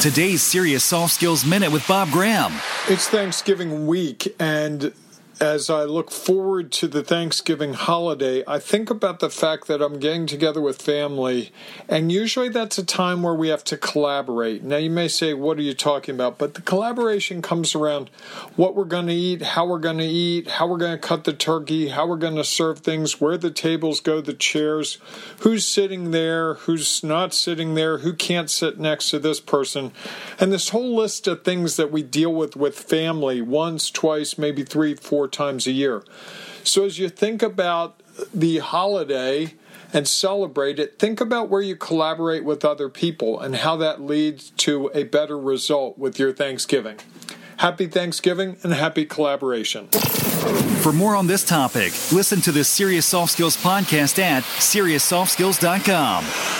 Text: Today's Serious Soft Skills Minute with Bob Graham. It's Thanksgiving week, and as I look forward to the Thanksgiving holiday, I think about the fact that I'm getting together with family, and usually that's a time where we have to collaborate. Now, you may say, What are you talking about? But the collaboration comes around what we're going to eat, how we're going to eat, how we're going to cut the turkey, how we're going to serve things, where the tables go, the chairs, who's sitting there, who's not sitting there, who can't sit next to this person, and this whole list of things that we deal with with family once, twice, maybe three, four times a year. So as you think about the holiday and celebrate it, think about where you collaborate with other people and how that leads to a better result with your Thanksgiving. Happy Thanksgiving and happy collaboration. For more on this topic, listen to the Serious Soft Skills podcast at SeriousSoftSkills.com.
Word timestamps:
Today's 0.00 0.40
Serious 0.40 0.82
Soft 0.82 1.12
Skills 1.12 1.44
Minute 1.44 1.70
with 1.70 1.86
Bob 1.86 2.10
Graham. 2.10 2.54
It's 2.88 3.06
Thanksgiving 3.06 3.86
week, 3.86 4.34
and 4.40 4.94
as 5.40 5.70
I 5.70 5.84
look 5.84 6.10
forward 6.10 6.70
to 6.72 6.86
the 6.86 7.02
Thanksgiving 7.02 7.72
holiday, 7.72 8.44
I 8.46 8.58
think 8.58 8.90
about 8.90 9.20
the 9.20 9.30
fact 9.30 9.68
that 9.68 9.80
I'm 9.80 9.98
getting 9.98 10.26
together 10.26 10.60
with 10.60 10.82
family, 10.82 11.50
and 11.88 12.12
usually 12.12 12.50
that's 12.50 12.76
a 12.76 12.84
time 12.84 13.22
where 13.22 13.34
we 13.34 13.48
have 13.48 13.64
to 13.64 13.78
collaborate. 13.78 14.62
Now, 14.62 14.76
you 14.76 14.90
may 14.90 15.08
say, 15.08 15.32
What 15.32 15.58
are 15.58 15.62
you 15.62 15.72
talking 15.72 16.14
about? 16.14 16.36
But 16.36 16.54
the 16.54 16.60
collaboration 16.60 17.40
comes 17.40 17.74
around 17.74 18.10
what 18.54 18.76
we're 18.76 18.84
going 18.84 19.06
to 19.06 19.14
eat, 19.14 19.40
how 19.40 19.66
we're 19.66 19.78
going 19.78 19.96
to 19.98 20.04
eat, 20.04 20.46
how 20.46 20.66
we're 20.66 20.76
going 20.76 20.98
to 21.00 21.08
cut 21.08 21.24
the 21.24 21.32
turkey, 21.32 21.88
how 21.88 22.06
we're 22.06 22.16
going 22.16 22.36
to 22.36 22.44
serve 22.44 22.80
things, 22.80 23.18
where 23.18 23.38
the 23.38 23.50
tables 23.50 24.00
go, 24.00 24.20
the 24.20 24.34
chairs, 24.34 24.98
who's 25.38 25.66
sitting 25.66 26.10
there, 26.10 26.54
who's 26.54 27.02
not 27.02 27.32
sitting 27.32 27.74
there, 27.74 27.98
who 27.98 28.12
can't 28.12 28.50
sit 28.50 28.78
next 28.78 29.08
to 29.08 29.18
this 29.18 29.40
person, 29.40 29.92
and 30.38 30.52
this 30.52 30.68
whole 30.68 30.94
list 30.94 31.26
of 31.26 31.44
things 31.44 31.76
that 31.76 31.90
we 31.90 32.02
deal 32.02 32.34
with 32.34 32.56
with 32.56 32.78
family 32.78 33.40
once, 33.40 33.90
twice, 33.90 34.36
maybe 34.36 34.62
three, 34.62 34.94
four 34.94 35.29
times 35.30 35.66
a 35.66 35.72
year. 35.72 36.02
So 36.64 36.84
as 36.84 36.98
you 36.98 37.08
think 37.08 37.42
about 37.42 38.00
the 38.34 38.58
holiday 38.58 39.54
and 39.92 40.06
celebrate 40.06 40.78
it, 40.78 40.98
think 40.98 41.20
about 41.20 41.48
where 41.48 41.62
you 41.62 41.76
collaborate 41.76 42.44
with 42.44 42.64
other 42.64 42.88
people 42.88 43.40
and 43.40 43.56
how 43.56 43.76
that 43.76 44.00
leads 44.00 44.50
to 44.50 44.90
a 44.94 45.04
better 45.04 45.38
result 45.38 45.98
with 45.98 46.18
your 46.18 46.32
Thanksgiving. 46.32 46.98
Happy 47.56 47.86
Thanksgiving 47.86 48.56
and 48.62 48.72
happy 48.72 49.04
collaboration. 49.04 49.88
For 49.88 50.92
more 50.92 51.14
on 51.14 51.26
this 51.26 51.44
topic, 51.44 51.92
listen 52.12 52.40
to 52.42 52.52
the 52.52 52.64
Serious 52.64 53.04
Soft 53.04 53.32
Skills 53.32 53.56
podcast 53.56 54.18
at 54.18 54.44
SeriousSoftSkills.com. 54.44 56.59